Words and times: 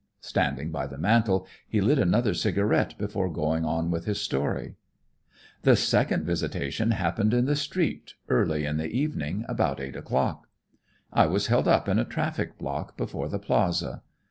Standing 0.21 0.71
by 0.71 0.87
the 0.87 0.97
mantel 0.97 1.45
he 1.69 1.79
lit 1.79 1.99
another 1.99 2.33
cigarette 2.33 2.97
before 2.97 3.29
going 3.31 3.63
on 3.65 3.91
with 3.91 4.05
his 4.05 4.19
story: 4.19 4.73
"The 5.61 5.75
second 5.75 6.25
visitation 6.25 6.89
happened 6.89 7.35
in 7.35 7.45
the 7.45 7.55
street, 7.55 8.15
early 8.27 8.65
in 8.65 8.77
the 8.77 8.87
evening, 8.89 9.45
about 9.47 9.79
eight 9.79 9.95
o'clock. 9.95 10.47
I 11.13 11.27
was 11.27 11.45
held 11.53 11.67
up 11.67 11.87
in 11.87 11.99
a 11.99 12.03
traffic 12.03 12.57
block 12.57 12.97
before 12.97 13.29
the 13.29 13.37
Plaza. 13.37 14.01